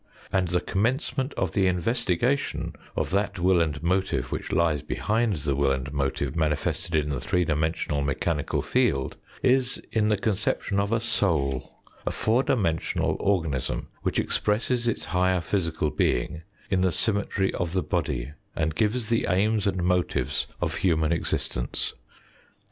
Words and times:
And 0.33 0.47
the 0.47 0.61
commencement 0.61 1.31
of 1.35 1.51
the 1.51 1.67
investigation 1.67 2.73
of 2.95 3.11
that 3.11 3.37
will 3.37 3.61
and 3.61 3.83
motive 3.83 4.31
which 4.31 4.51
lies 4.51 4.81
behind 4.81 5.35
the 5.35 5.55
will 5.55 5.71
and 5.71 5.93
motive 5.93 6.35
manifested 6.35 6.95
in 6.95 7.09
the 7.11 7.19
three 7.19 7.45
dimensional 7.45 8.01
mechanical 8.01 8.63
field 8.63 9.15
is 9.43 9.79
in 9.91 10.09
the 10.09 10.17
conception 10.17 10.79
of 10.79 10.91
a 10.91 10.99
soul 10.99 11.75
a 12.03 12.09
four 12.09 12.41
dimensional 12.41 13.15
organism, 13.19 13.89
which 14.01 14.17
expresses 14.17 14.87
its 14.87 15.05
higher 15.05 15.39
physical 15.39 15.91
being 15.91 16.41
in 16.71 16.81
the 16.81 16.91
symmetry 16.91 17.53
of 17.53 17.73
the 17.73 17.83
body, 17.83 18.31
and 18.55 18.73
gives 18.73 19.07
the 19.07 19.27
aims 19.29 19.67
and 19.67 19.83
motives 19.83 20.47
of 20.59 20.77
human 20.77 21.11
existence. 21.11 21.93